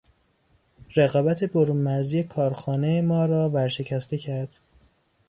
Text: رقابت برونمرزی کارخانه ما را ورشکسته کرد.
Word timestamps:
رقابت 0.95 1.43
برونمرزی 1.43 2.23
کارخانه 2.23 3.01
ما 3.01 3.25
را 3.25 3.49
ورشکسته 3.49 4.17
کرد. 4.17 4.49